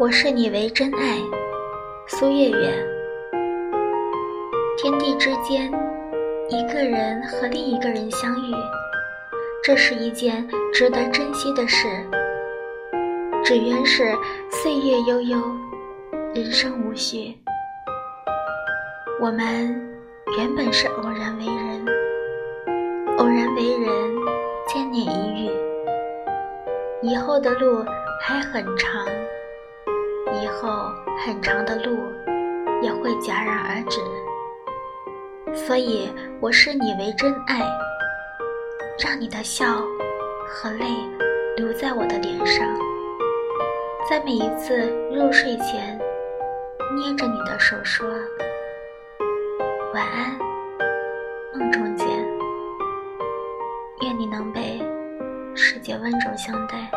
[0.00, 1.18] 我视你为真爱，
[2.06, 2.72] 苏月月。
[4.78, 5.70] 天地之间，
[6.48, 8.54] 一个人和另一个人相遇，
[9.62, 11.86] 这是一件值得珍惜的事。
[13.44, 14.16] 只愿是
[14.48, 15.38] 岁月悠悠，
[16.34, 17.36] 人生无序。
[19.20, 19.68] 我们
[20.38, 21.84] 原本是偶然为人，
[23.18, 23.92] 偶然为人，
[24.66, 25.50] 千年一遇。
[27.02, 27.84] 以后的路
[28.22, 29.04] 还很长。
[30.40, 30.68] 以后
[31.18, 31.98] 很长的路
[32.82, 34.00] 也会戛然而止，
[35.54, 37.60] 所以我视你为真爱，
[38.98, 39.66] 让你的笑
[40.48, 40.86] 和泪
[41.56, 42.66] 留在我的脸上，
[44.08, 45.98] 在每一次入睡前，
[46.96, 48.08] 捏着你的手说
[49.92, 50.38] 晚安，
[51.52, 52.08] 梦中见，
[54.00, 54.80] 愿你能被
[55.54, 56.90] 世界温柔相待。